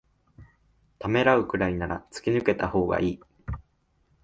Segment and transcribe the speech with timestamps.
[0.97, 3.19] ためらうくらいなら突き抜けたほうがいい